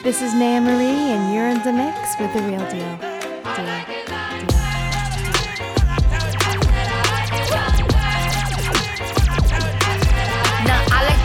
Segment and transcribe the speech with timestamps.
[0.00, 2.98] This is Naya Marie, and you're in the mix with the real deal.
[3.56, 3.98] Deal.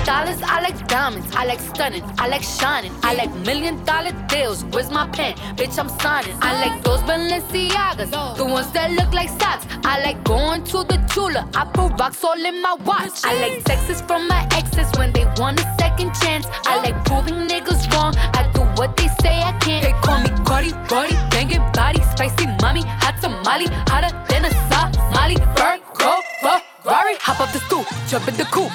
[0.06, 4.66] dollars, I like diamonds, I like stunning, I like shining, I like million dollar deals.
[4.66, 5.34] Where's my pen?
[5.56, 6.36] Bitch, I'm signing.
[6.42, 9.66] I like those Balenciagas, the ones that look like socks.
[9.86, 13.24] I like going to the Tula, I put rocks all in my watch.
[13.24, 16.46] I like texts from my exes when they want a second chance.
[16.66, 19.84] I like proving niggas wrong, I do what they say I can't.
[19.86, 25.38] They call me Cardi, Cardi, banging body, spicy mommy, hot tamale, hotter than a Somali.
[25.56, 26.12] Virgo,
[26.44, 28.74] Ferrari, hop up the stoop, jump in the coupe.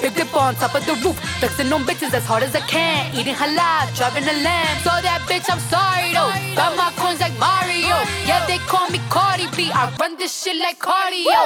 [0.00, 3.14] Big dip on top of the roof, flexing on bitches as hard as I can.
[3.14, 4.76] Eating halal, driving a lamb.
[4.86, 6.32] So that bitch, I'm sorry though.
[6.56, 7.96] Got my coins like Mario.
[8.24, 9.70] Yeah, they call me Cardi B.
[9.72, 11.40] I run this shit like cardio.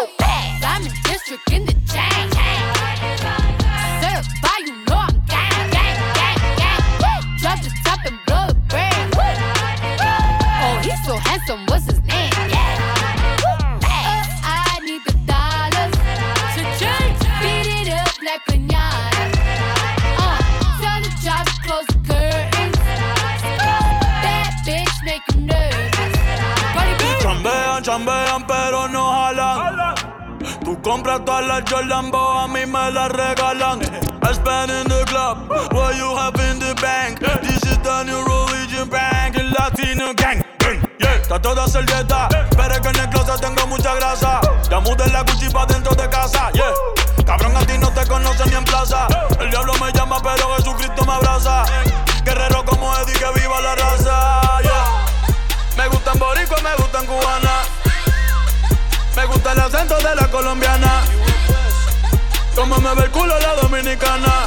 [0.62, 2.83] I'm in district in the chain.
[11.04, 11.66] So handsome.
[11.66, 12.32] What's his name?
[12.48, 12.80] Yeah.
[13.44, 14.24] Woo, hey.
[14.40, 15.92] I need the dollars
[16.56, 17.20] to change.
[17.44, 19.24] Beat it up like pinata.
[20.16, 20.40] Uh,
[20.80, 22.78] turn the jobs, close the curtains.
[24.24, 26.14] Bad bitch, make him nervous.
[27.22, 29.94] Chambean chambean, pero no jalan.
[30.64, 33.80] Tú compras todas las Jordan, a mí me las regalan.
[34.22, 37.20] I spend in the club, what you have in the bank.
[37.42, 40.53] This is the new religion bank, el latino gang.
[41.24, 44.42] Está toda servieta, pero que en el closet tengo mucha grasa.
[44.68, 46.50] Ya mudé la Gucci pa' dentro de casa.
[47.24, 49.08] Cabrón, a ti no te conocen ni en plaza.
[49.40, 51.64] El diablo me llama, pero Jesucristo me abraza.
[52.26, 54.60] Guerrero como Eddie, que viva la raza.
[55.78, 57.52] Me gustan boricua, me gustan cubana.
[59.16, 61.04] Me gusta el acento de la colombiana.
[62.54, 64.44] Como me ve el culo la dominicana.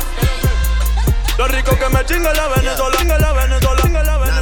[1.39, 4.36] Lo rico que me chinga la venezolana, la venezolana, la venezolana.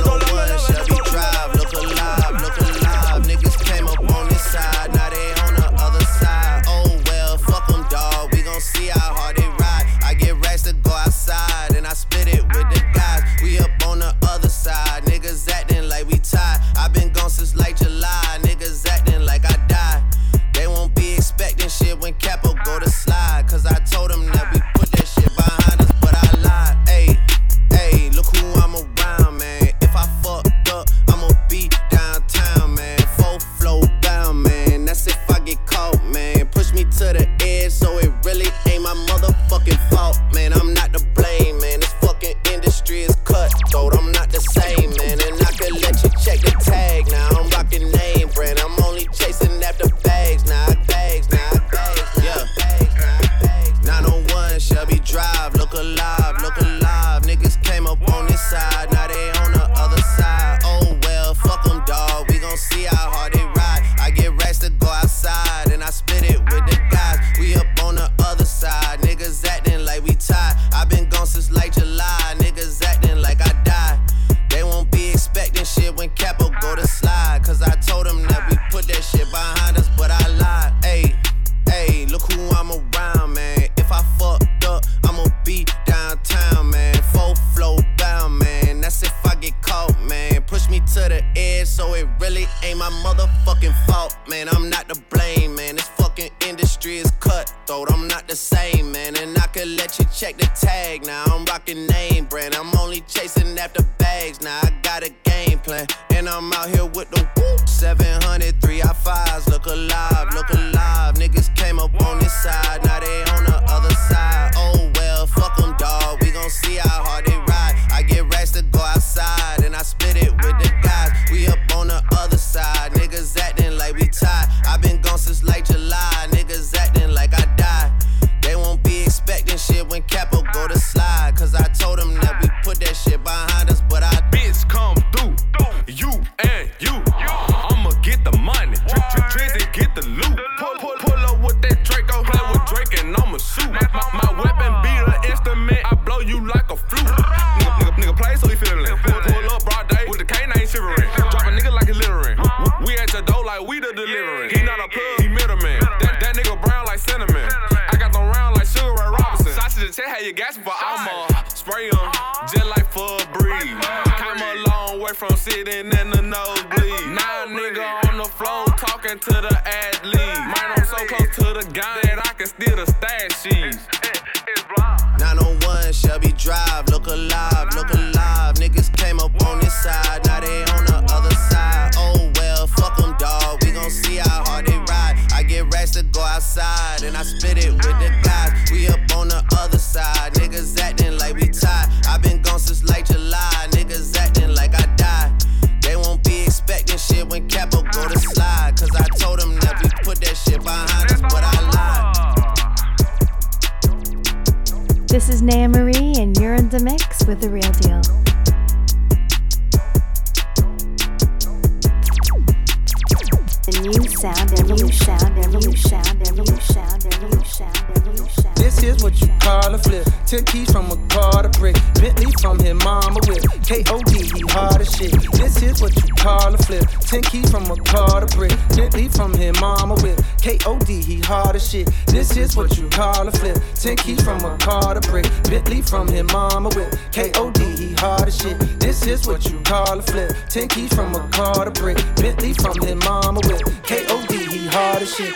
[240.56, 241.98] Ten keys from a car to brick.
[242.16, 244.38] Bentley from his mama with K.O.D.
[244.38, 245.34] he hard as shit.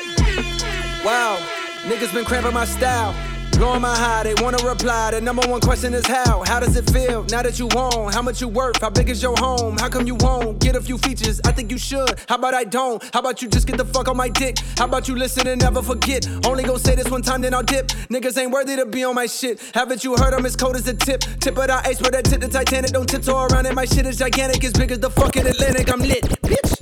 [1.04, 1.46] Wow,
[1.84, 3.14] niggas been cramping my style.
[3.60, 5.12] Blowing my high, they wanna reply.
[5.12, 6.46] The number one question is how?
[6.46, 8.14] How does it feel now that you own?
[8.14, 8.80] How much you worth?
[8.80, 9.76] How big is your home?
[9.78, 11.42] How come you won't get a few features?
[11.44, 12.16] I think you should.
[12.30, 13.04] How about I don't?
[13.14, 14.60] How about you just get the fuck on my dick?
[14.78, 16.26] How about you listen and never forget?
[16.46, 17.90] Only gon' say this one time, then I'll dip.
[18.10, 19.60] Niggas ain't worthy to be on my shit.
[19.74, 21.20] Haven't you heard I'm as cold as a tip?
[21.42, 22.92] Tip of the ice, but that tip the Titanic.
[22.92, 23.76] Don't tiptoe around it.
[23.76, 25.92] My shit is gigantic, as big as the fucking Atlantic.
[25.92, 26.39] I'm lit.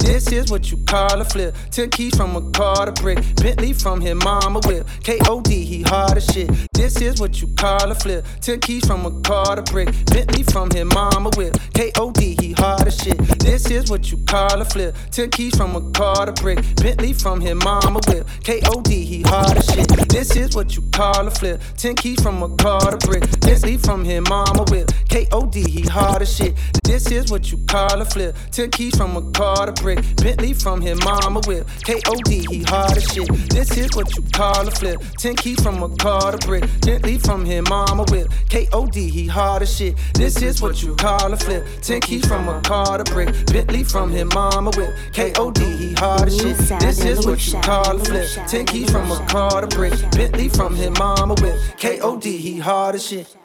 [0.08, 1.54] This is what you call a flip.
[1.70, 3.20] Ten keys from a car to brick.
[3.36, 4.88] Bentley from his mama whip.
[5.04, 5.66] K.O.D.
[5.66, 6.50] he hard as shit.
[6.74, 8.26] This is what you call a flip.
[8.40, 9.90] Ten keys from a car to brick.
[10.06, 11.58] Bentley from his mama whip.
[11.74, 12.38] K.O.D.
[12.40, 13.18] he hard as shit.
[13.40, 14.96] This is what you call a flip.
[15.12, 16.60] Ten keys from a car to brick.
[16.78, 18.26] Bentley from his mama whip.
[18.46, 19.04] K.O.D.
[19.04, 19.90] he hard as shit.
[20.08, 21.62] This is what you call a flip.
[21.76, 23.24] Ten keys from a car to brick.
[23.42, 24.90] Bentley from his mama whip.
[25.10, 25.70] K.O.D.
[25.70, 26.56] he hard as shit.
[26.86, 28.38] This is what you call a flip.
[28.52, 29.97] Ten keys from a car to brick.
[30.18, 31.68] Bentley from his mama whip.
[31.84, 32.46] K.O.D.
[32.50, 33.28] he hard as shit.
[33.50, 35.02] This is what you call a flip.
[35.18, 36.64] Ten keys from a car to brick.
[36.82, 38.32] Bentley from his mama whip.
[38.50, 39.10] K.O.D.
[39.10, 39.96] he hard as shit.
[40.14, 41.66] This is what you call a flip.
[41.82, 43.30] Ten keys from a car to brick.
[43.48, 44.94] Bentley from his mama whip.
[45.14, 45.64] K.O.D.
[45.78, 46.58] he hard as shit.
[46.80, 48.28] This is what you call a flip.
[48.48, 49.94] Ten keys from a car to brick.
[50.12, 51.58] Bentley from his mama whip.
[51.78, 52.38] K.O.D.
[52.38, 53.36] he hard as shit.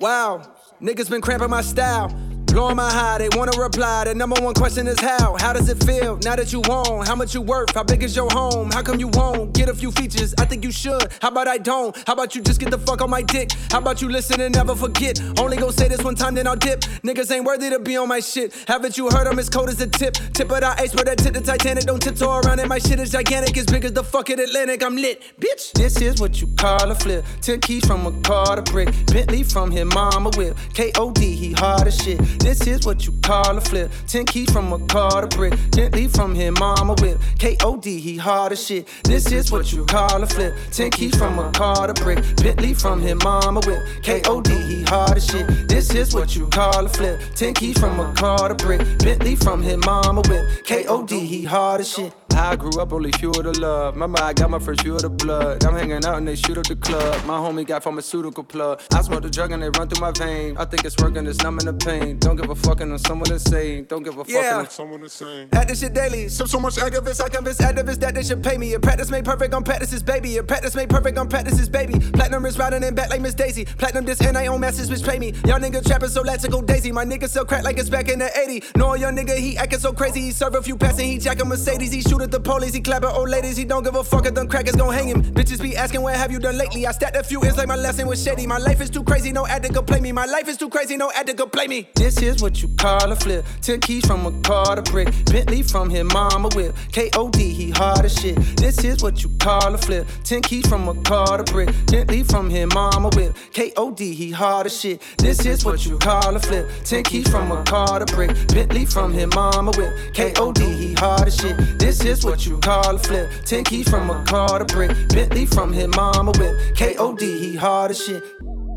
[0.00, 0.42] Wow,
[0.80, 2.08] niggas been cramping my style.
[2.48, 4.04] Blowing my high, they wanna reply.
[4.04, 5.36] The number one question is how?
[5.38, 7.06] How does it feel now that you own?
[7.06, 7.74] How much you worth?
[7.74, 8.70] How big is your home?
[8.70, 10.34] How come you won't get a few features?
[10.38, 11.12] I think you should.
[11.20, 11.96] How about I don't?
[12.06, 13.50] How about you just get the fuck on my dick?
[13.70, 15.20] How about you listen and never forget?
[15.38, 16.80] Only gon' say this one time, then I'll dip.
[17.04, 18.52] Niggas ain't worthy to be on my shit.
[18.66, 20.14] Haven't you heard I'm as cold as a tip?
[20.14, 21.84] Tip of the but that tip the Titanic.
[21.84, 22.66] Don't tiptoe around it.
[22.66, 24.82] My shit is gigantic, as big as the fucking Atlantic.
[24.82, 25.72] I'm lit, bitch.
[25.72, 27.24] This is what you call a flip.
[27.40, 28.88] Ten keys from a car to brick.
[29.06, 30.56] Bentley from his mama whip.
[30.74, 31.20] K.O.D.
[31.34, 32.18] he hard as shit.
[32.40, 33.90] This is what you call a flip.
[34.06, 35.54] Ten keys from a car to brick.
[35.72, 37.20] Bentley from his mama whip.
[37.38, 37.98] K.O.D.
[37.98, 38.88] he hard as shit.
[39.04, 40.54] This is what you call a flip.
[40.72, 42.18] Ten keys from a car to brick.
[42.36, 43.82] Bentley from his mama whip.
[44.02, 44.54] K.O.D.
[44.54, 45.46] he hard as shit.
[45.68, 47.20] This is what you call a flip.
[47.34, 48.80] Ten keys from a car to brick.
[48.98, 50.64] Bentley from his mama whip.
[50.64, 51.18] K.O.D.
[51.18, 52.12] he hard as shit.
[52.38, 53.94] I grew up only fuel to love.
[53.94, 55.64] Remember, I got my first fuel to blood.
[55.64, 57.24] I'm hanging out and they shoot up the club.
[57.24, 58.80] My homie got pharmaceutical plug.
[58.94, 60.56] I smoke the drug and they run through my vein.
[60.56, 62.18] I think it's working, it's numbing the pain.
[62.28, 63.86] Don't give a fuck on someone insane.
[63.88, 64.58] Don't give a fuck Yeah.
[64.58, 65.48] on Someone is saying.
[65.50, 66.28] At this shit daily.
[66.28, 68.74] So, so much activists, I convince activists that they should pay me.
[68.74, 70.36] A practice made perfect on practices, baby.
[70.36, 71.98] A practice made perfect on practices, baby.
[72.12, 73.64] Platinum is riding in back like Miss Daisy.
[73.64, 75.28] Platinum this and I own masters, bitch, pay me.
[75.46, 76.92] Y'all nigga trapping so let's go daisy.
[76.92, 78.62] My nigga sell crack like it's back in the 80.
[78.76, 80.20] No, young nigga, he acting so crazy.
[80.20, 81.92] He serve a few passes, he jacking Mercedes.
[81.92, 83.56] He shoot at the police, he clapping old ladies.
[83.56, 85.22] He don't give a fuck if them crackers gon' hang him.
[85.22, 86.86] Bitches be asking, what have you done lately?
[86.86, 88.46] I stacked a few, it's like my lesson was shady.
[88.46, 90.12] My life is too crazy, no addict could play me.
[90.12, 91.88] My life is too crazy, no addict could play me.
[91.94, 93.44] This is what you call a flip.
[93.60, 95.08] Ten keys from a car to brick.
[95.26, 96.74] Bentley from his mama whip.
[96.92, 97.52] K.O.D.
[97.52, 98.36] he hard as shit.
[98.56, 100.06] This is what you call a flip.
[100.24, 101.68] Ten keys from a car to brick.
[101.86, 103.36] Bentley from his mama whip.
[103.52, 104.14] K.O.D.
[104.14, 105.02] he hard as shit.
[105.18, 106.68] This is what you call a flip.
[106.84, 108.30] Ten keys from a car to brick.
[108.48, 110.14] Bentley from his mama whip.
[110.14, 110.64] K.O.D.
[110.64, 111.56] he hard as shit.
[111.78, 113.30] This is what you call a flip.
[113.44, 114.90] Ten keys from a car to brick.
[115.08, 116.76] Bentley from his mama whip.
[116.76, 117.38] K.O.D.
[117.38, 118.22] he hard as shit.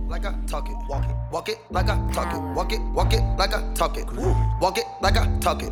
[0.08, 3.14] like I talk it, walk it, walk it like I talk it, walk it, walk
[3.14, 4.06] it like I talk it,
[4.60, 5.72] walk it like I talk it,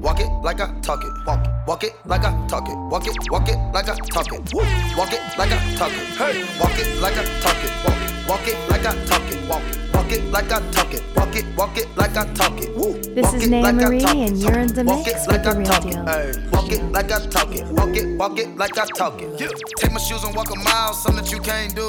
[0.00, 3.06] walk it like I talk it, walk it, walk it like I talk it, walk
[3.06, 6.78] it, walk it like I talk it, walk it like I talk it, hey, walk
[6.78, 9.86] it like I talk it, walk it, walk it like I talk it, walk it.
[10.06, 12.76] Walk it like I talk it, walk it, walk it like I talk it.
[13.16, 15.26] This Walk is it like Marie, talk and you're in the Walk mix it with
[15.26, 16.08] like The I Real talk Deal.
[16.08, 16.52] it.
[16.52, 17.66] Walk it like I talk it.
[17.72, 19.36] Walk it, walk it like I talk it.
[19.38, 21.88] Take my shoes and walk a mile, something that you can't do.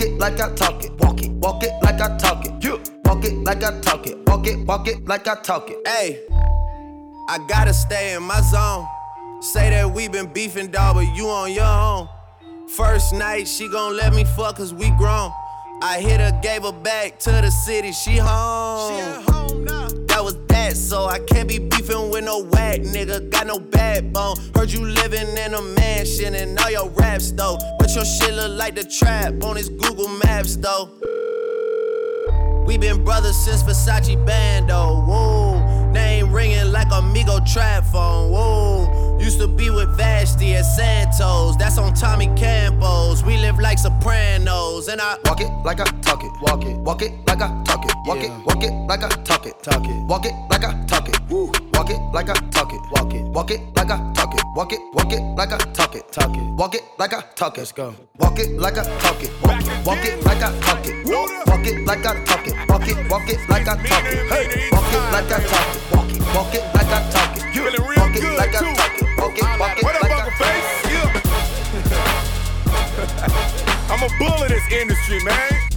[0.00, 0.92] Walk it like I talk it.
[0.98, 1.30] Walk it.
[1.30, 2.64] Walk it like I talk it.
[2.64, 2.78] Yeah.
[3.04, 4.16] Walk it like I talk it.
[4.26, 4.58] Walk it.
[4.66, 5.76] Walk it like I talk it.
[5.86, 6.24] Hey.
[7.28, 8.86] I gotta stay in my zone.
[9.42, 12.08] Say that we been beefing, dog, but you on your own.
[12.66, 15.32] First night, she gon' let me fuck cause we grown.
[15.82, 18.96] I hit her, gave her back to the city, she home.
[18.96, 19.59] She at home
[20.68, 23.30] so I can't be beefing with no whack nigga.
[23.30, 24.36] Got no backbone.
[24.54, 27.58] Heard you living in a mansion and all your raps though.
[27.78, 30.90] But your shit look like the trap on his Google Maps though.
[32.66, 35.02] We been brothers since Versace Bando.
[35.06, 38.30] Whoa, name ringing like Amigo trap phone.
[38.30, 39.18] Whoa.
[39.18, 41.56] Used to be with Vashtie at Santos.
[41.56, 43.22] That's on Tommy Campos.
[43.22, 44.88] We live like Sopranos.
[44.88, 46.32] And I walk it like I talk it.
[46.40, 46.76] Walk it.
[46.78, 47.94] Walk it like I talk it.
[48.06, 48.38] Walk yeah.
[48.38, 48.46] it.
[48.46, 49.62] Walk it like I talk it.
[49.62, 50.06] Talk it.
[50.06, 51.20] Walk it like I talk it.
[51.28, 51.52] Woo.
[51.80, 52.80] Walk it like I talk it.
[52.90, 53.22] Walk it.
[53.32, 54.44] Walk it like I talk it.
[54.54, 54.80] Walk it.
[54.92, 56.12] Walk it like I talk it.
[56.12, 56.42] Talk it.
[56.52, 57.60] Walk it like I talk it.
[57.60, 57.94] Let's go.
[58.18, 59.30] Walk it like I talk it.
[59.40, 59.86] Walk it.
[59.86, 61.06] Walk it like I talk it.
[61.06, 62.68] Walk it like I talk it.
[62.68, 63.10] Walk it.
[63.10, 64.28] Walk it like I talk it.
[64.28, 64.68] Hey.
[64.70, 65.80] Walk it like I talk it.
[65.96, 66.20] Walk it.
[66.36, 67.44] Walk it like I talk it.
[67.56, 69.08] You walk it like I talk it.
[69.16, 70.84] Walk it, walk it like up, face?
[70.92, 71.16] Yeah.
[73.88, 75.70] I'm a bull in this industry, man.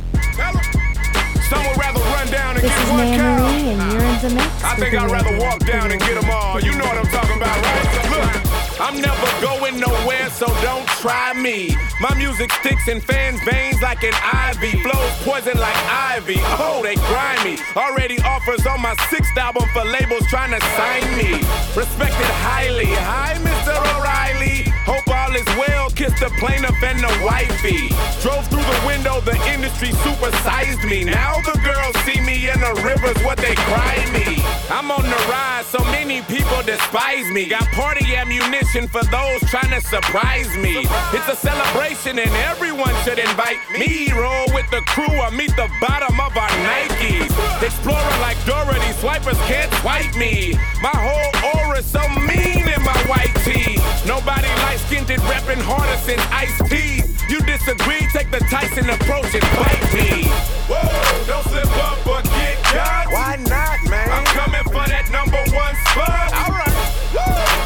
[1.49, 3.45] Some would rather run down and this get is one cow.
[3.47, 4.63] And you're in the mix.
[4.63, 6.59] I think I'd rather walk down and get them all.
[6.59, 8.09] You know what I'm talking about, right?
[8.11, 8.53] Look.
[8.79, 11.75] I'm never going nowhere, so don't try me.
[12.01, 14.81] My music sticks in fans' veins like an ivy.
[14.81, 16.37] Flows poison like ivy.
[16.59, 17.57] Oh, they grimy.
[17.77, 21.31] Already offers on my sixth album for labels trying to sign me.
[21.77, 22.91] Respected highly.
[23.07, 23.71] Hi, Mr.
[23.95, 24.52] O'Reilly.
[24.85, 25.89] Hope all is well.
[25.91, 27.87] Kiss the plaintiff and the wifey.
[28.21, 31.03] Drove through the window, the industry supersized me.
[31.03, 34.43] Now the girls see me in the rivers, what they cry me.
[34.69, 37.47] I'm on the rise, so many people despise me.
[37.47, 40.83] Got party ammunition for those trying to surprise me.
[41.13, 44.11] It's a celebration and everyone should invite me.
[44.11, 47.31] Roll with the crew or meet the bottom of our Nikes.
[47.61, 50.57] Explorer like Dorothy, swipers can't swipe me.
[50.81, 53.79] My whole aura so mean in my white tee.
[54.07, 57.03] Nobody light skinned it, reppin' harder since Ice T.
[57.29, 60.25] You disagree, take the Tyson approach and fight me.
[60.67, 63.07] Whoa, don't slip up or get cut.
[63.11, 64.09] Why not, man?
[64.09, 66.33] I'm coming for that number one spot.
[66.33, 66.73] Alright.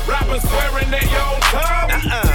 [0.07, 1.91] Rappers swearing they own tough.
[1.95, 2.26] Uh-uh,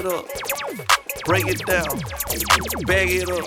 [0.00, 0.26] it up,
[1.24, 2.00] break it down,
[2.86, 3.44] bag it up.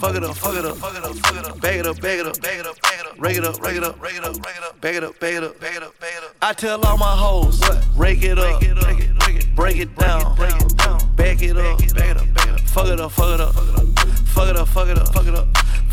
[0.00, 2.00] Fuck it up, fuck it up, fuck it up, fuck it up, bag it up,
[2.00, 4.02] bag it up, bag it up, bag it up, rake it up, rake it up,
[4.02, 6.00] rake it up, rake it up, bag it up, bag it up, bag it up,
[6.00, 6.34] bag it up.
[6.42, 7.62] I tell all my hoes,
[7.96, 8.60] rake it up,
[9.54, 11.80] break it down, bag it up, bag it up,
[12.68, 15.08] fuck it up, fuck it up, fuck it up, fuck it up, fuck it up.
[15.08, 15.46] Fuck it up,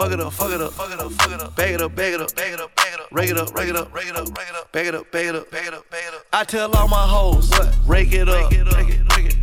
[0.00, 1.54] Fuck it up, fuck it up, fuck it up, fuck it up.
[1.54, 3.08] Bag it up, bag it up, bag it up, bag it up.
[3.12, 4.72] Rake it up, rake it up, rake it up, rake it up.
[4.72, 6.22] Bag it up, bag it up, bag it up, bag it up.
[6.32, 7.76] I tell all my hoes, what?
[7.86, 8.50] rake it up,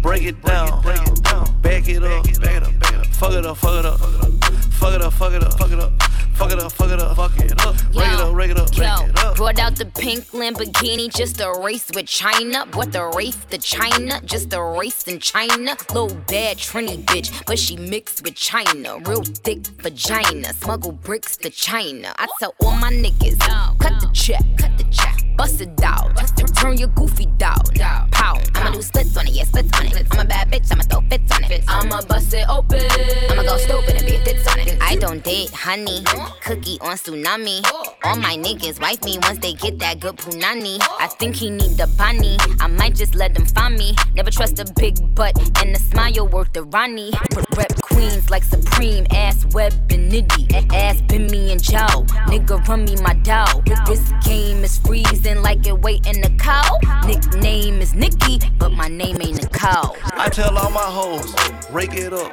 [0.02, 3.06] break it down, bag it up, bag it up, bag it up.
[3.18, 5.92] Fuck it up, fuck it up, fuck it up, fuck it up, fuck it up.
[6.38, 7.76] Fuck it up, fuck it up, fuck it up.
[7.96, 9.36] Rake it up, rake it up, rake it up.
[9.38, 12.68] Brought out the pink Lamborghini just a race with China.
[12.74, 14.22] What the race to China?
[14.24, 15.76] Just a race in China.
[15.92, 19.00] Little bad Trini bitch, but she mixed with China.
[19.00, 20.54] Real thick vagina.
[20.54, 22.14] Smuggle bricks to China.
[22.20, 23.40] I tell all my niggas,
[23.80, 25.27] cut the check, cut the check.
[25.38, 26.12] Bust it out,
[26.56, 27.76] turn your goofy dog.
[28.12, 30.08] Pow, I'ma do splits on it, yeah, splits on it.
[30.12, 31.64] I'm a bad bitch, I'ma throw fits on it.
[31.68, 32.82] I'ma bust it open.
[33.30, 34.78] I'ma go stupid and be a tits on it.
[34.82, 36.04] I don't date honey,
[36.42, 37.62] cookie on tsunami.
[38.04, 40.80] All my niggas wife me once they get that good punani.
[41.00, 42.38] I think he need the bunny.
[42.60, 43.96] I might just let them find me.
[44.16, 47.12] Never trust a big butt and a smile worth the Ronnie.
[47.56, 50.74] Rep queens like Supreme, ass web and nitty.
[50.74, 52.06] Ass me and Joe.
[52.28, 53.62] Nigga run me my dough.
[53.86, 56.78] This game is freezing freezing like it waiting to cow.
[57.06, 59.94] Nickname is Nikki, but my name ain't cow.
[60.14, 61.34] I tell all my hoes,
[61.72, 62.32] rake it up,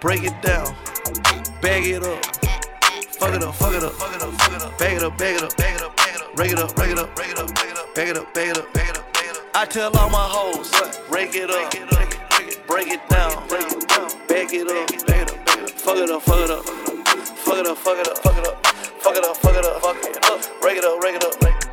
[0.00, 0.74] break it down,
[1.60, 2.24] bag it up.
[3.18, 5.18] Fuck it up, fuck it up, fuck it up, fuck it up, bag it up,
[5.18, 7.54] bag it up, bag it up, bag it up, rake it up, rake it up,
[7.54, 9.44] rake it up, bag it up, bag it up, bag it up, bag it up.
[9.54, 10.72] I tell all my hoes,
[11.10, 12.22] rake it up, break it down,
[12.68, 16.22] break it down, bag it up, bag it up, bag it up, fuck it up,
[16.22, 18.56] fuck it up, fuck it up, fuck it up, fuck it up,
[19.02, 21.67] fuck it up, fuck it up, fuck it up, rake it up, rake it up,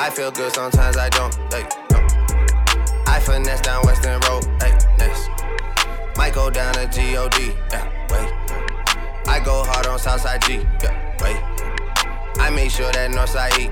[0.00, 1.34] I feel good, sometimes I don't.
[1.52, 1.98] Hey, no.
[3.06, 4.44] I finesse down Weston Road.
[4.62, 5.28] Hey, next.
[6.16, 7.52] Might go down to G-O-D.
[7.70, 8.00] Yeah.
[9.26, 10.66] I go hard on Southside G.
[10.82, 11.36] Yeah, wait.
[12.40, 13.68] I make sure that Northside E.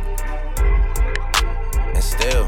[1.94, 2.46] And still,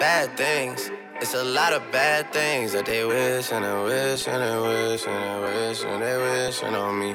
[0.00, 0.90] bad things.
[1.20, 5.06] It's a lot of bad things that they wish and they wish and they wish
[5.06, 7.14] and they wish and they wishing on me.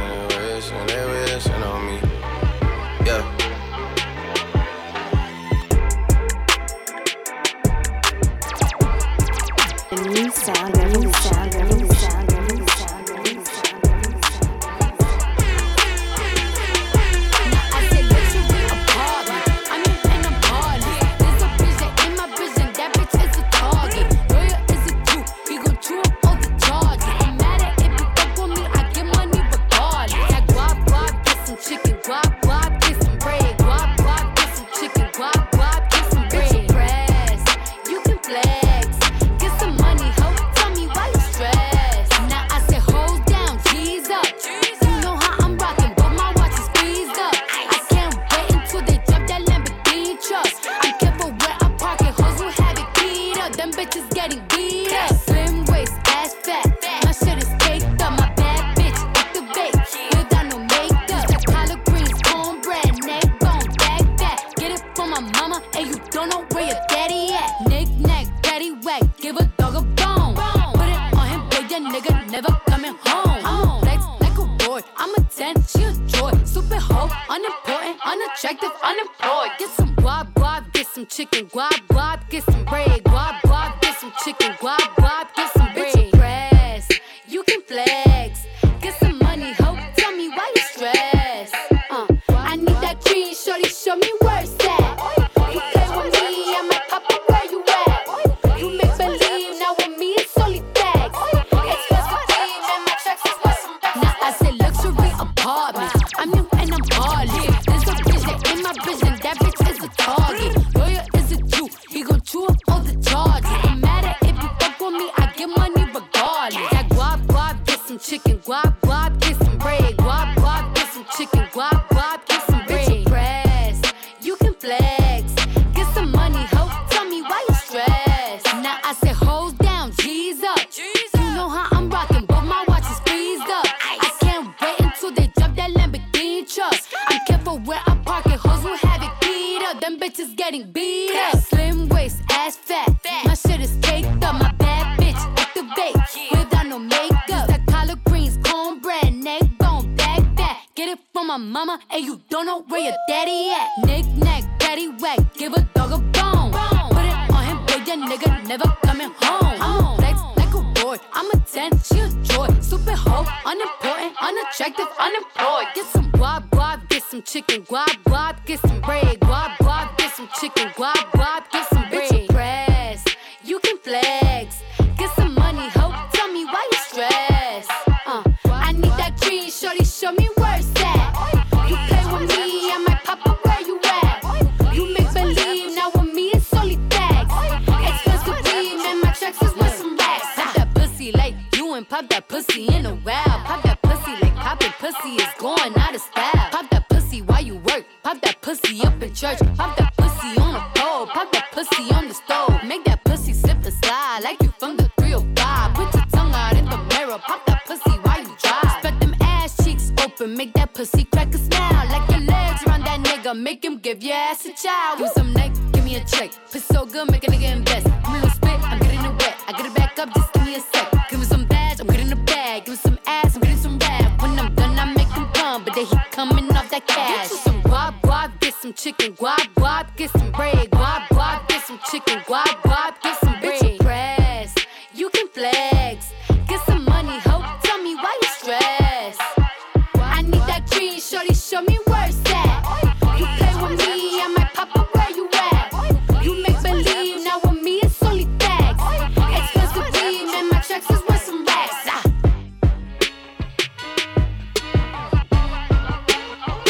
[215.21, 215.33] some
[215.71, 216.31] give me a check.
[216.51, 217.85] Piss so good, make a nigga invest.
[217.85, 219.35] Give me little spit, I'm getting it wet.
[219.47, 221.09] I get it back up, just give me a sec.
[221.09, 222.65] Give me some badge, I'm getting a bag.
[222.65, 224.21] Give me some ass, I'm getting some rap.
[224.21, 227.29] When I'm done, I make him come, but then he coming off that cash.
[227.29, 231.47] Get you some guap, guap, get some chicken, guap, guap, get some bread, guap, guap,
[231.47, 232.60] get some chicken, guap,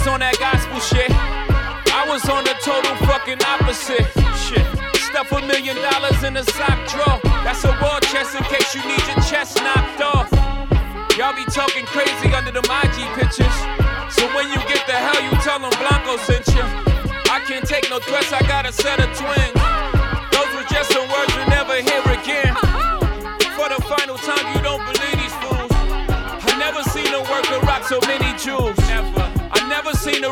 [0.00, 1.12] Was on that gospel shit.
[1.12, 4.08] I was on the total fucking opposite
[4.48, 4.64] shit.
[4.96, 7.20] Stuff a million dollars in a sock drawer.
[7.44, 10.32] That's a war chest in case you need your chest knocked off.
[11.20, 13.56] Y'all be talking crazy under the IG pictures.
[14.16, 16.64] So when you get the hell, you tell them Blanco sent you.
[17.28, 19.52] I can't take no threats, I got a set of twins.
[20.32, 22.56] Those were just some words you never hear again.
[23.52, 25.68] For the final time, you don't believe these fools.
[25.76, 27.20] I never seen a
[27.66, 28.19] rock so many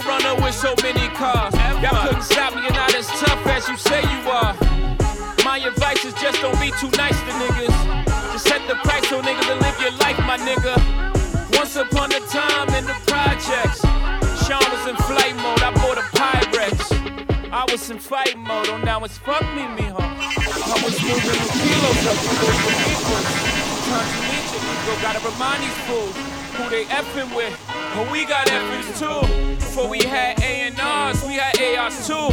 [0.07, 1.55] runner with so many cars.
[1.83, 4.55] Y'all couldn't stop me, you're not as tough as you say you are.
[5.45, 7.77] My advice is just don't be too nice to niggas.
[8.33, 10.77] Just set the price so niggas will live your life, my nigga.
[11.57, 13.81] Once upon a time in the projects,
[14.47, 15.63] Shawn was in flight mode.
[15.63, 17.51] I bought a Pyrex.
[17.51, 18.69] I was in fight mode.
[18.69, 19.99] Oh, now it's fuck me, mijo.
[19.99, 23.29] I was moving kilos up to go for equals.
[23.89, 27.55] To reach it, Go gotta remind these fools who they effing with.
[27.95, 29.55] But we got effings too.
[29.57, 32.29] Before we had A&Rs, we had ARs too.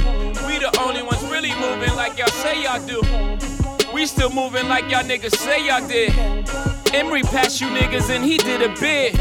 [0.47, 3.01] We the only ones really moving like y'all say y'all do.
[3.93, 6.11] We still moving like y'all niggas say y'all did.
[6.93, 9.13] Emory passed you niggas and he did a bid.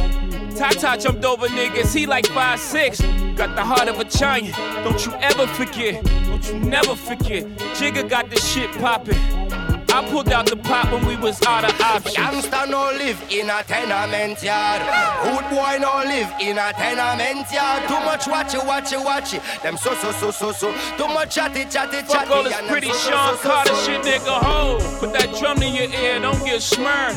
[0.56, 3.36] Tata jumped over niggas, he like 5'6.
[3.36, 6.02] Got the heart of a giant, don't you ever forget.
[6.04, 7.44] Don't you never forget.
[7.76, 9.63] Jigga got this shit poppin'.
[9.94, 12.16] I pulled out the pot when we was out of options.
[12.16, 14.82] Youngster no live in a tenement yard.
[15.22, 17.86] Hood boy no live in a tenement yard.
[17.86, 19.42] Too much watch it, watch it, watch it.
[19.62, 20.74] Them so so so so so.
[20.98, 22.26] Too much chatty chatty chatty.
[22.26, 24.42] Fuck all this pretty so, Shawn so, so, Carter shit, nigga.
[24.42, 27.14] Ho, put that drum in your ear, don't get smirred.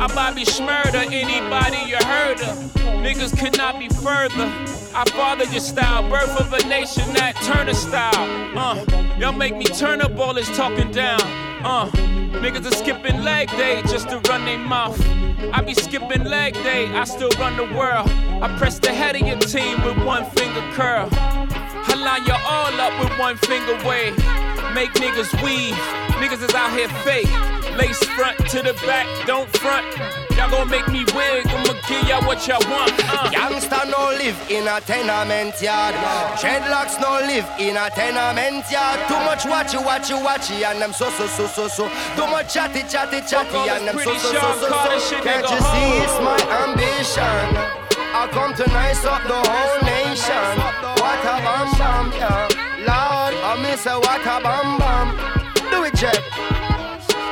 [0.00, 2.56] I Bobby Shmurda, anybody you heard of.
[3.04, 4.50] Niggas could not be further.
[4.94, 8.56] I fathered your style, birth of a nation Nat Turner style.
[8.56, 8.82] Uh,
[9.18, 11.45] y'all make me turn up all this talking down.
[11.64, 11.90] Uh,
[12.42, 15.00] niggas are skipping leg day just to run their mouth.
[15.52, 18.08] I be skipping leg day, I still run the world.
[18.42, 21.08] I press the head of your team with one finger curl.
[21.12, 24.16] I line you all up with one finger wave.
[24.74, 25.74] Make niggas weave.
[26.20, 27.30] Niggas is out here fake.
[27.76, 30.25] Lace front to the back, don't front.
[30.46, 32.92] Y'all gon' make me wig, I'ma give y'all what y'all want.
[33.02, 33.30] Uh.
[33.32, 35.94] Youngster no live in a tenement yard.
[36.38, 39.00] Dreadlocks no live in a tenement yard.
[39.08, 41.88] Too much watchy, watchy, watchy, and them so so so so so.
[42.14, 45.20] Too much chatty, chatty, chatty, and them so so so so so.
[45.22, 47.50] Can't you see it's my ambition?
[48.14, 50.62] I come to nice up the whole nation.
[51.02, 52.46] What a bam bam, yeah.
[52.86, 55.70] Lord, I miss a what a bam bam.
[55.72, 56.22] Do it, Jack.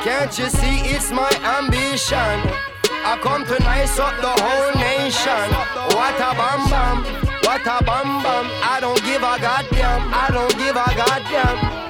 [0.03, 2.74] Can't you see it's my ambition?
[3.07, 5.45] I come to nice up the whole nation.
[5.93, 6.97] What a bam bam,
[7.45, 8.45] what a bam bam.
[8.63, 11.85] I don't give a goddamn, I don't give a goddamn.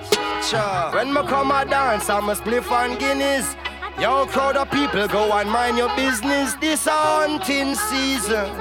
[0.93, 3.55] When me come a dance, I'm a spliff on Guinness.
[3.99, 6.53] Yo, crowd of people, go and mind your business.
[6.55, 8.51] This a hunting season.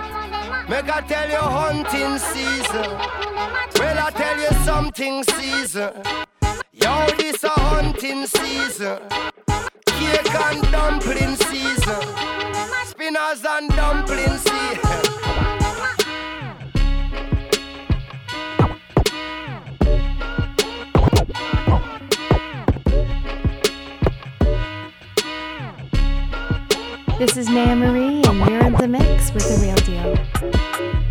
[0.68, 2.90] Make I tell you hunting season.
[3.78, 5.92] Well, I tell you something season.
[6.72, 9.00] Yo, this a hunting season.
[9.98, 12.02] Cake and dumpling season.
[12.86, 15.14] Spinners and dumpling season.
[27.18, 31.03] This is Naya Marie, and you're in the mix with the real deal.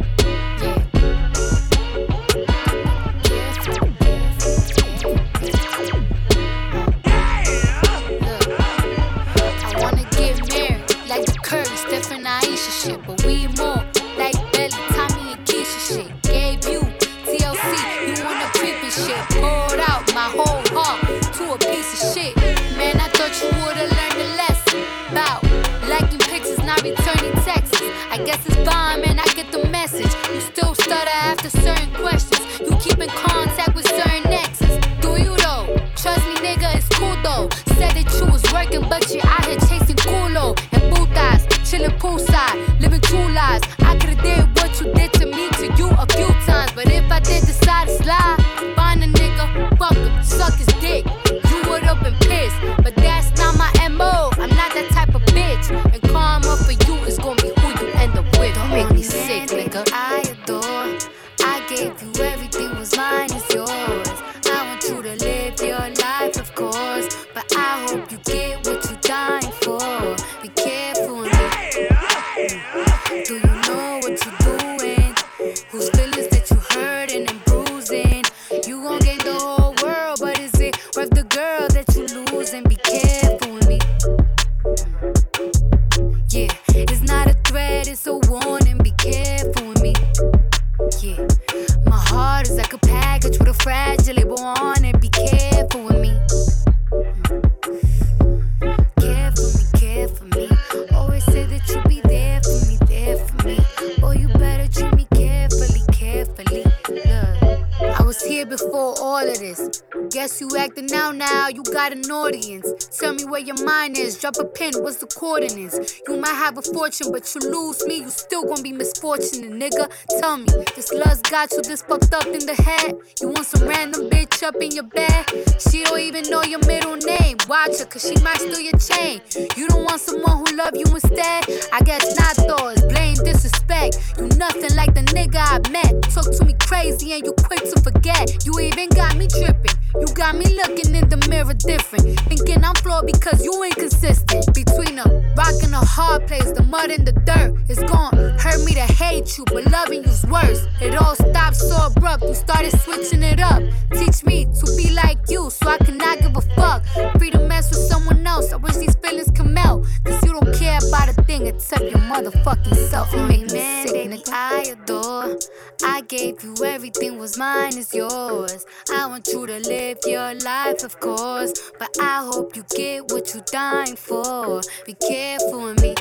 [111.91, 112.87] An audience.
[112.97, 116.01] Tell me where your mind is, drop a pin, what's the coordinates?
[116.07, 119.91] You might have a fortune, but you lose me, you still gonna be misfortunate, nigga.
[120.19, 122.95] Tell me, this love's got you this fucked up in the head?
[123.21, 125.25] You want some random bitch up in your bed?
[125.59, 127.37] She don't even know your middle name.
[127.49, 129.21] Watch her, cause she might steal your chain.
[129.57, 131.43] You don't want someone who love you instead?
[131.73, 133.97] I guess not though, it's blame disrespect.
[134.17, 136.03] You nothing like the nigga I met.
[136.13, 138.45] Talk to me crazy and you quick to forget.
[138.45, 139.82] You even got me tripping.
[139.99, 142.19] You got me looking in the mirror different.
[142.21, 144.53] Thinking I'm flawed because you inconsistent.
[144.53, 145.05] Between a
[145.37, 148.15] rock and a hard place, the mud and the dirt is gone.
[148.39, 150.65] Hurt me to hate you, but loving you's worse.
[150.81, 152.23] It all stopped so abrupt.
[152.23, 153.61] You started switching it up.
[153.93, 156.83] Teach me to be like you so I cannot give a fuck.
[157.19, 158.51] Free to mess with someone else.
[158.51, 159.85] I wish these feelings can melt.
[160.05, 161.45] Cause you don't care about a thing.
[161.45, 163.13] except your motherfucking self.
[163.13, 164.29] You make me sick, nigga.
[164.29, 165.37] I adore.
[165.85, 168.65] I gave you everything, was mine is yours.
[168.91, 171.53] I want you to live your life, of course.
[171.79, 174.61] But I hope you get what you're dying for.
[174.85, 175.95] Be careful with me.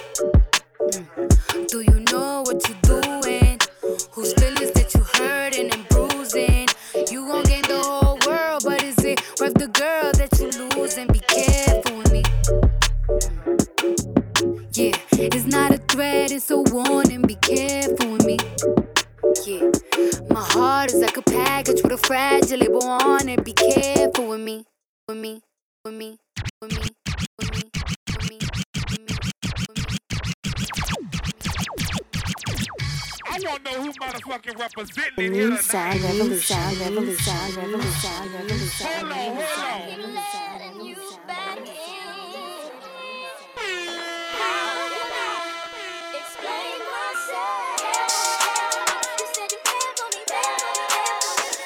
[0.80, 1.68] Mm.
[1.68, 3.58] Do you know what you're doing?
[4.12, 6.68] Whose feelings that you hurting and bruising?
[7.10, 11.08] You gon' gain the whole world, but is it worth the girl that you losing?
[11.08, 12.22] Be careful with me.
[14.72, 17.22] Yeah, it's not a threat, it's a warning.
[17.22, 18.38] Be careful with me.
[19.46, 19.70] Yeah,
[20.30, 23.44] my heart is like a package with a fragile label on it.
[23.44, 24.64] Be careful with me,
[25.08, 25.40] with me,
[25.84, 26.18] with me,
[26.60, 26.90] with me,
[27.38, 27.70] with me.
[33.24, 35.60] I want to know who motherfucking representing The in here new tonight.
[35.62, 42.01] sound revolution, revolution, revolution, revolution, Hold on, hold on.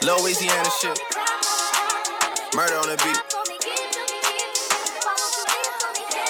[0.06, 1.00] Louisiana shit.
[2.54, 3.20] Murder on the beat.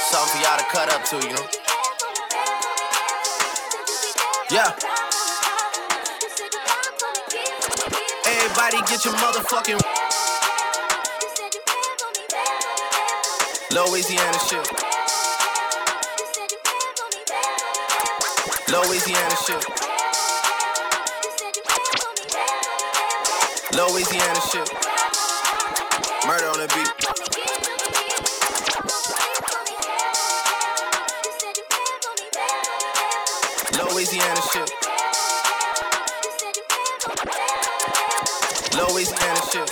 [0.00, 1.46] Something for y'all to cut up to, you know?
[4.50, 4.72] Yeah.
[8.24, 9.80] Everybody get your motherfucking
[13.72, 14.66] Louisiana shit.
[18.72, 19.75] Louisiana shit.
[23.76, 24.72] Louisiana shit.
[26.26, 26.92] Murder on the beat.
[33.78, 34.70] Louisiana shit.
[38.78, 39.68] Louisiana shit.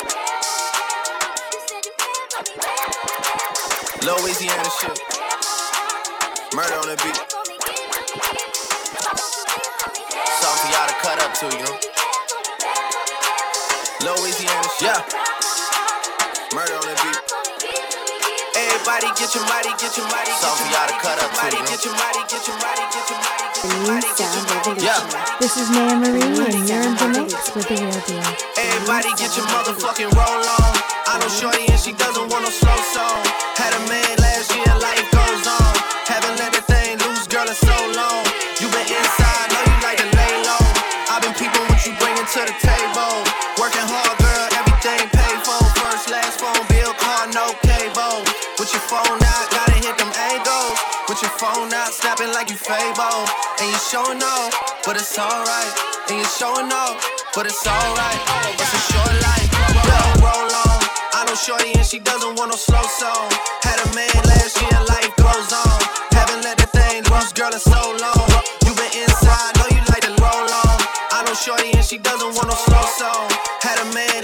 [4.05, 5.01] Louisiana shit.
[6.55, 7.19] Murder on the beat.
[10.41, 11.74] Something y'all to cut up to, you?
[14.85, 15.01] Yeah.
[16.53, 17.17] Murder on the beat.
[18.53, 21.65] Everybody get your mighty, get your mighty, Something for y'all cut up to, you?
[21.65, 24.85] Get your mighty, get your mighty, get your mighty, get your mighty, get your mighty.
[24.85, 25.01] Yeah.
[25.41, 28.29] This is Maya Marie, and you're in the mix with the real deal.
[28.61, 30.73] Everybody get your motherfucking roll on.
[31.09, 33.25] I know Shorty and she doesn't want no slow song.
[33.57, 35.73] Had a man last year, life goes on.
[36.05, 38.21] Haven't let that thing loose, girl, in so long.
[38.61, 40.61] You been inside, know you like to lay low.
[41.09, 43.24] I've been peeping what you bringing to the table.
[48.05, 48.25] Cable.
[48.59, 50.79] With your phone out, gotta hit them angles.
[51.09, 53.25] With your phone out, snapping like you Fable.
[53.61, 54.53] And you showing off,
[54.85, 55.73] but it's alright.
[56.09, 56.97] And you showing off,
[57.35, 58.21] but it's alright.
[58.59, 60.81] It's a short life, yeah, roll on.
[61.15, 63.29] I know Shorty and she doesn't want no slow song.
[63.63, 65.79] Had a man last year, life goes on.
[66.13, 68.29] Haven't let that thing loose, girl, in so long.
[68.65, 70.79] You been inside, know you like to roll on.
[71.13, 73.29] I know Shorty and she doesn't want no slow song.
[73.61, 74.24] Had a man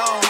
[0.00, 0.27] want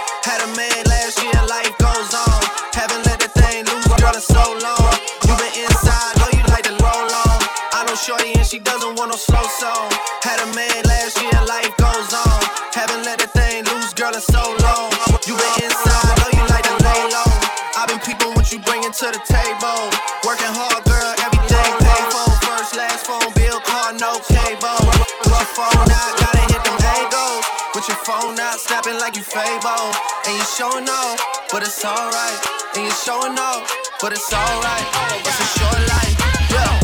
[29.39, 29.95] Fable.
[30.26, 32.41] And you showing off, but it's alright.
[32.74, 33.70] And you showing off,
[34.01, 34.86] but it's alright.
[35.22, 36.16] It's a short life,
[36.51, 36.74] yeah.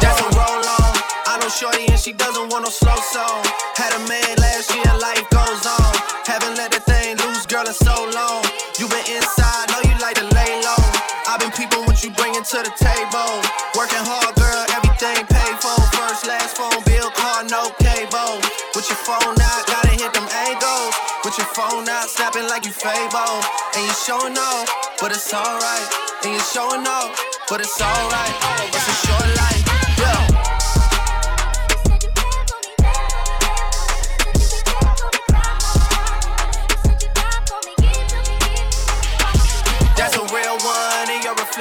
[0.00, 0.92] That's a roll on.
[1.28, 3.44] I know Shorty and she doesn't want no slow song.
[3.76, 4.27] Had a man
[19.20, 20.94] phone out, gotta hit them angles.
[21.24, 23.42] With your phone out, snapping like you Fable.
[23.74, 24.68] And you showing off,
[25.00, 25.88] but it's alright.
[26.24, 27.10] And you showing off,
[27.48, 28.34] but it's alright.
[28.74, 29.67] It's a short life,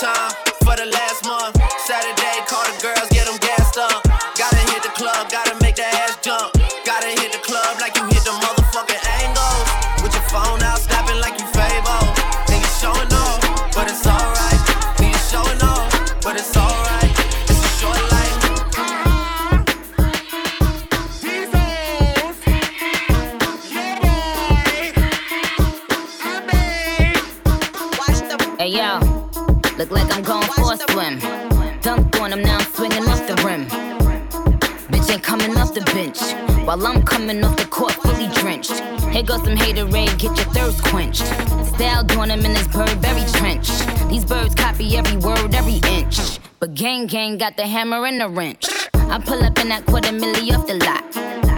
[0.00, 0.30] Overtime
[0.62, 1.57] for the last month.
[35.98, 36.20] Bench.
[36.66, 38.76] While I'm coming off the court fully drenched.
[39.12, 41.26] Here goes some haterade, get your thirst quenched.
[41.74, 43.68] Style doing him in this Burberry trench.
[44.08, 46.38] These birds copy every word, every inch.
[46.60, 48.64] But gang gang got the hammer and the wrench.
[49.14, 51.04] I pull up in that quarter milli off the lot.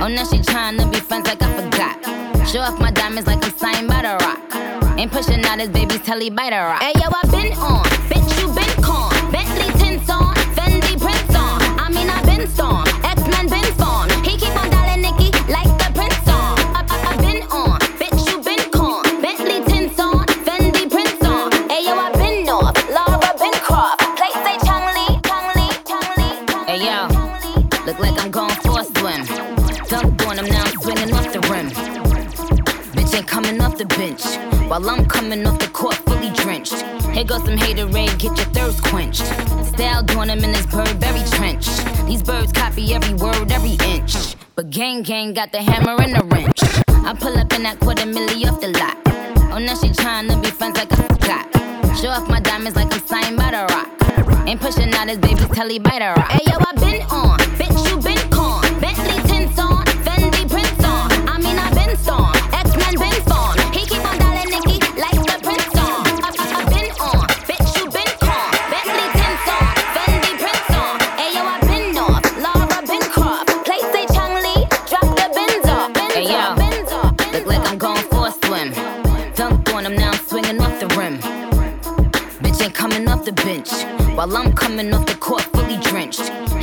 [0.01, 1.97] Oh, now she tryna be friends like I forgot.
[2.49, 4.41] Show off my diamonds like I'm signed by the rock.
[4.99, 6.82] Ain't pushing out his baby's telly by the rock.
[6.82, 9.11] Hey yo, I been on, bitch you been con.
[9.32, 11.59] Bentley tints on, Fendi prints on.
[11.84, 12.84] I mean I been storm,
[35.31, 36.83] coming off the court fully drenched.
[37.14, 39.24] Here goes some haterade, get your thirst quenched.
[39.64, 41.68] Style doing him in this Burberry trench.
[42.07, 44.35] These birds copy every word, every inch.
[44.57, 46.59] But gang gang got the hammer and the wrench.
[47.07, 48.97] I pull up in that quarter milli off the lot.
[49.53, 51.47] Oh, now she tryna be friends like a forgot.
[51.97, 54.49] Show off my diamonds like I'm signed by the rock.
[54.49, 56.31] Ain't pushing out his baby's telly by the rock.
[56.33, 58.30] Hey yo, I been on, bitch you been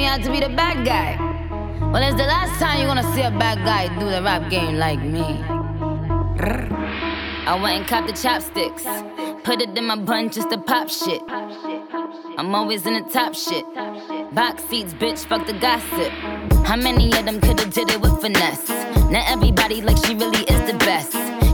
[0.00, 1.10] me out to be the bad guy.
[1.92, 4.76] Well, it's the last time you're gonna see a bad guy do the rap game
[4.76, 5.26] like me.
[7.50, 8.84] I went and copped the chopsticks.
[9.44, 11.22] Put it in my bun just to pop shit.
[12.38, 13.66] I'm always in the top shit.
[14.34, 16.12] Box seats, bitch, fuck the gossip.
[16.64, 18.70] How many of them could've did it with finesse?
[19.10, 21.29] Now everybody like she really is the best.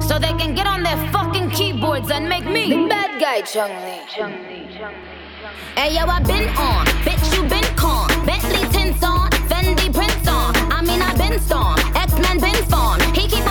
[0.00, 3.70] So they can get on their fucking keyboards and make me the bad guy, Chung
[3.84, 4.00] Lee.
[5.76, 8.08] Hey yo, I been on, bitch you been con.
[8.26, 10.54] Bentley tints on, Fendi prints on.
[10.72, 13.00] I mean I been storm, X Men been spawn.
[13.14, 13.46] He keep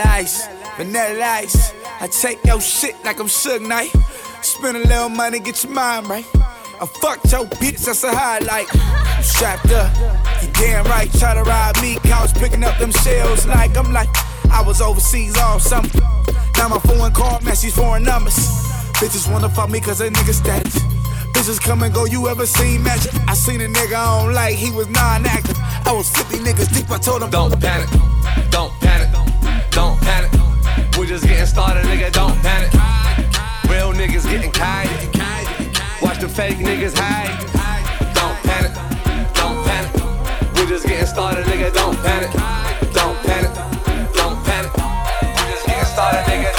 [0.00, 0.48] Vanilla ice,
[0.78, 1.74] vanilla ice.
[2.00, 3.92] I take your shit like I'm Suge Knight.
[4.40, 6.24] Spend a little money, get your mind right.
[6.80, 8.66] I fucked your bitch, that's a highlight.
[8.72, 9.94] I'm strapped up,
[10.42, 11.12] you damn right.
[11.12, 14.08] Try to ride me, couch picking up them shells like I'm like
[14.50, 15.90] I was overseas all summer.
[16.56, 18.36] Now my phone call matches foreign numbers.
[18.96, 20.78] Bitches wanna fuck me cause they nigga status.
[21.34, 23.12] Bitches come and go, you ever seen magic?
[23.28, 25.58] I seen a nigga I don't like, he was non-active.
[25.84, 27.90] I was 50 niggas deep, I told him Don't panic.
[28.50, 28.89] Don't panic.
[31.10, 32.12] Just getting started, nigga.
[32.12, 32.72] Don't panic.
[33.68, 34.86] Real niggas getting kite.
[36.00, 37.34] Watch the fake niggas hide.
[38.14, 38.72] Don't panic.
[39.34, 40.54] Don't panic.
[40.54, 41.74] We just getting started, nigga.
[41.74, 42.30] Don't panic.
[42.94, 43.50] Don't panic.
[44.14, 44.72] Don't panic.
[44.76, 46.49] We just getting started, nigga.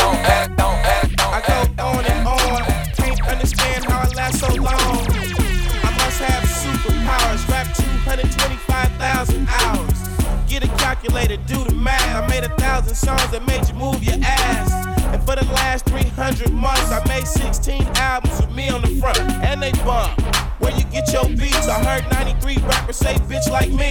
[11.02, 12.24] Calculator, do the math.
[12.24, 14.88] I made a thousand songs that made you move your ass.
[15.14, 19.20] And for the last 300 months, I made 16 albums with me on the front,
[19.20, 20.20] and they bump.
[20.60, 21.68] Where you get your beats?
[21.68, 23.90] I heard 93 rappers say bitch like me.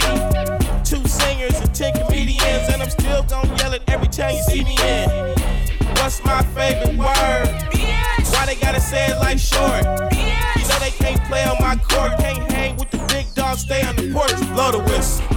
[0.83, 4.63] Two singers and 10 comedians, and I'm still gonna yell it every time you see
[4.63, 5.09] me in.
[5.99, 7.47] What's my favorite word?
[8.31, 9.83] Why they gotta say it like short?
[10.15, 13.83] You know they can't play on my court, can't hang with the big dogs, stay
[13.83, 14.31] on the porch.
[14.55, 15.30] Blow the whistle.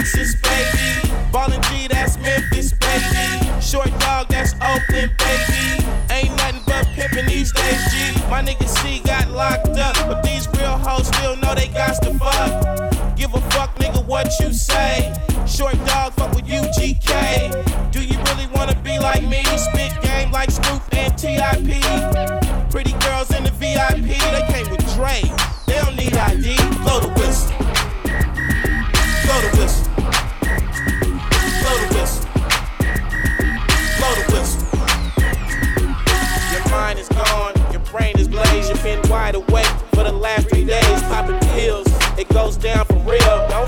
[0.00, 1.12] Texas, baby.
[1.30, 3.60] Ballin' G, that's Memphis, baby.
[3.60, 5.84] Short dog, that's Oakland, baby.
[6.08, 8.18] Ain't nothing but pimpin' these days, G.
[8.30, 12.14] My nigga C got locked up, but these real hoes still know they got to
[12.14, 13.14] fuck.
[13.14, 15.14] Give a fuck, nigga, what you say.
[15.46, 17.92] Short dog, fuck with UGK.
[17.92, 19.44] Do you really wanna be like me?
[19.58, 21.68] Spit game like Snoop and TIP.
[22.70, 24.49] Pretty girls in the VIP, they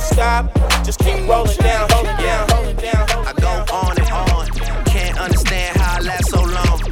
[0.03, 3.09] Don't stop, just keep rolling down, holding down, holding down.
[3.25, 4.47] I go on and on.
[4.87, 6.83] Can't understand how I last so long.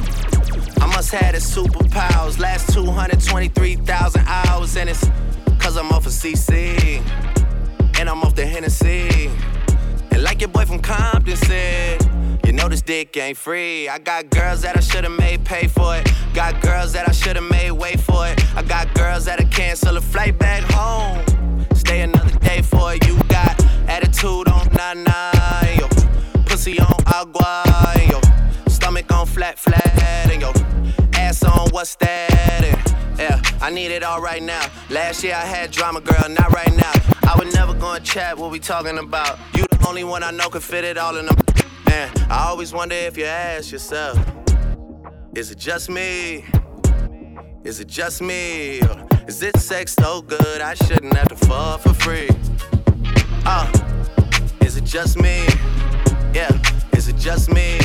[0.79, 2.39] I must have the superpowers.
[2.39, 5.05] Last 223,000 hours, and it's
[5.59, 7.01] cause I'm off of CC.
[7.99, 9.29] And I'm off the Hennessy.
[10.11, 12.01] And like your boy from Compton said,
[12.45, 13.89] you know this dick ain't free.
[13.89, 16.09] I got girls that I should've made pay for it.
[16.33, 18.41] Got girls that I should've made wait for it.
[18.55, 21.30] I got girls that'll cancel a flight back home.
[21.91, 22.93] Stay another day for.
[23.05, 25.89] You got attitude on nine nine, yo.
[26.45, 27.65] Pussy on agua,
[27.97, 28.21] and yo.
[28.67, 30.53] Stomach on flat flat, and yo.
[31.19, 32.63] Ass on what's that?
[32.63, 34.65] And, yeah, I need it all right now.
[34.89, 36.93] Last year I had drama, girl, not right now.
[37.29, 39.37] I would never go and chat what we talking about.
[39.53, 41.35] You the only one I know could fit it all in them.
[41.87, 44.17] Man, I always wonder if you ask yourself,
[45.35, 46.45] is it just me?
[47.65, 48.79] Is it just me?
[48.79, 52.29] Or is it sex so good I shouldn't have to fall for free?
[53.45, 53.71] Uh,
[54.61, 55.45] is it just me?
[56.33, 56.49] Yeah,
[56.93, 57.77] is it just me?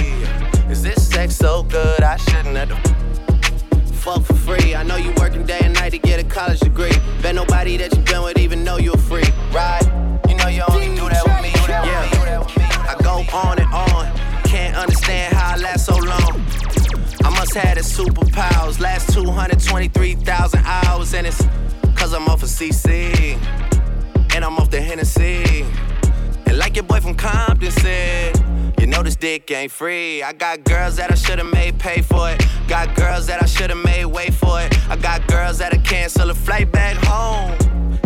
[0.68, 4.74] Is this sex so good I shouldn't have to fuck for free?
[4.74, 6.92] I know you working day and night to get a college degree.
[7.22, 9.82] Bet nobody that you've been with even know you're free, right?
[10.28, 11.52] You know you only do that with me.
[11.68, 12.44] Yeah,
[12.88, 14.16] I go on and on.
[14.44, 16.05] Can't understand how I last so long.
[17.56, 18.80] Had his superpowers.
[18.80, 21.42] Last 223,000 hours, and it's
[21.94, 23.38] cause I'm off of CC.
[24.34, 25.64] And I'm off the Hennessy.
[26.46, 28.36] And like your boy from Compton said,
[28.78, 30.22] you know this dick ain't free.
[30.22, 32.44] I got girls that I should've made pay for it.
[32.68, 34.76] Got girls that I should've made wait for it.
[34.90, 37.56] I got girls that'll cancel a flight back home.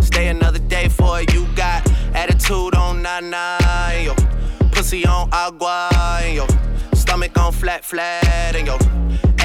[0.01, 1.33] Stay another day for it.
[1.35, 4.15] You got attitude on nine, yo.
[4.71, 5.91] Pussy on agua,
[6.33, 6.47] yo.
[6.95, 8.79] Stomach on flat, flat, and yo.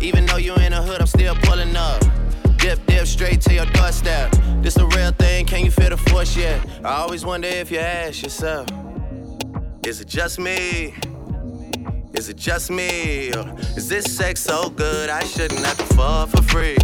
[0.00, 2.02] Even though you in the hood, I'm still pulling up.
[2.56, 4.34] Dip, dip, straight to your doorstep.
[4.62, 6.66] This a real thing, can you feel the force yet?
[6.84, 8.66] I always wonder if you ask yourself,
[9.84, 10.94] is it just me?
[12.14, 13.32] Is it just me?
[13.34, 16.78] Or is this sex so good I shouldn't have to fall for free?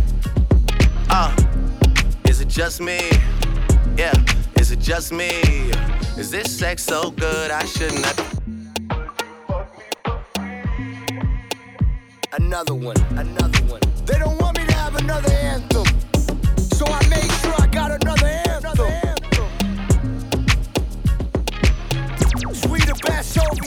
[1.09, 1.35] Uh,
[2.29, 3.01] is it just me?
[3.97, 4.13] Yeah,
[4.57, 5.31] is it just me?
[6.19, 8.36] Is this sex so good I shouldn't have to
[12.39, 13.81] Another one, another one.
[14.05, 15.87] They don't want me to have another anthem.
[16.59, 18.77] So I made sure I got another anthem.
[22.55, 23.66] Sweet the best.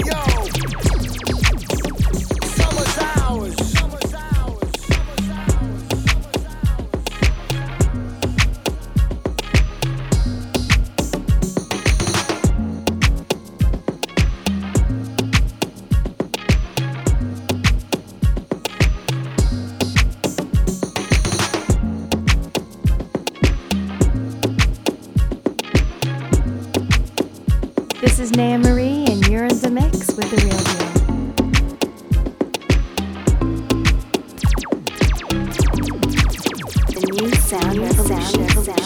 [28.02, 30.90] This is Naya Marie, and you're in the mix with the real deal.
[36.96, 38.79] The new sound revolution.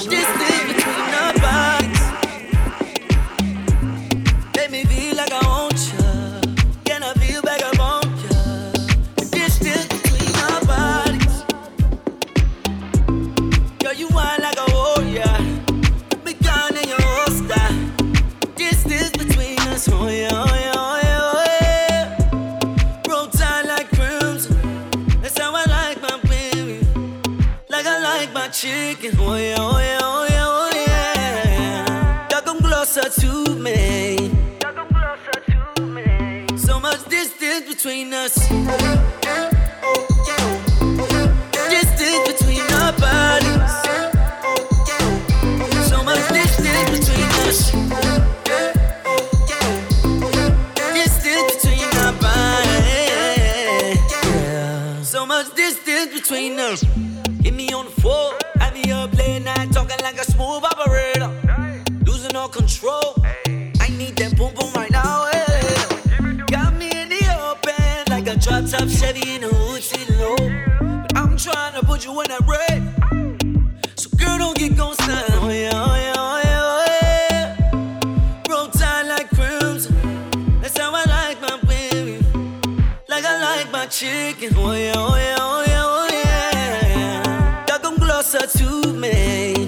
[88.57, 89.67] To me.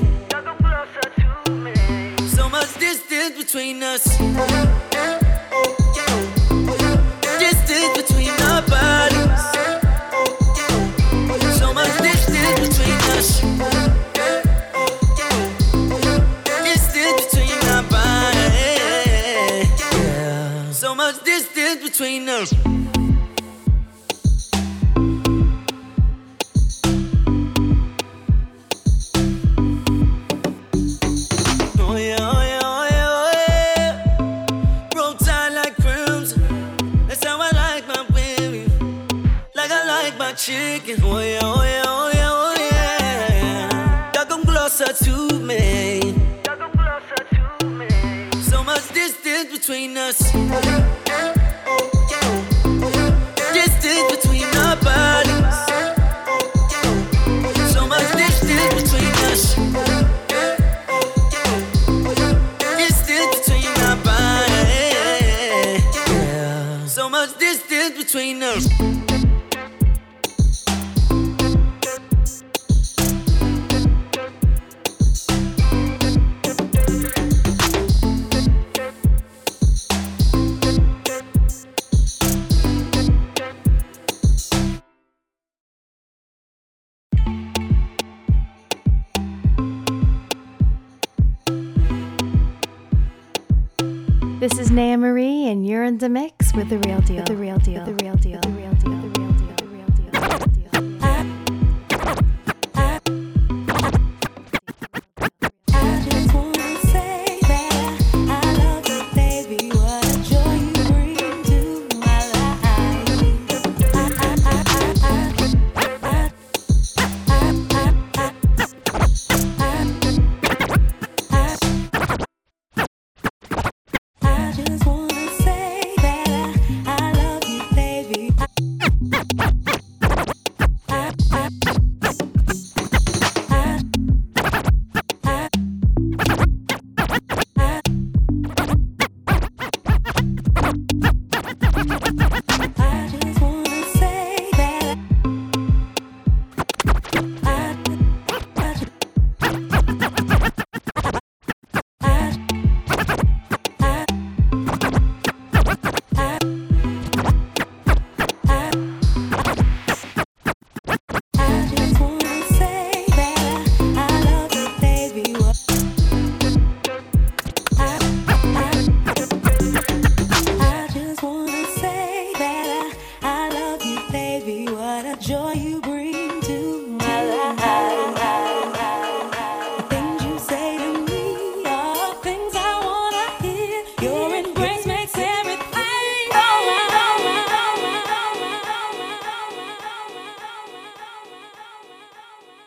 [2.27, 4.94] So much distance between us.